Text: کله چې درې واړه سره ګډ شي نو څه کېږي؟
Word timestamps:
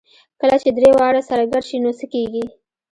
کله 0.41 0.55
چې 0.63 0.69
درې 0.77 0.89
واړه 0.97 1.21
سره 1.29 1.43
ګډ 1.51 1.63
شي 1.69 1.77
نو 1.83 1.91
څه 1.99 2.05
کېږي؟ 2.13 2.43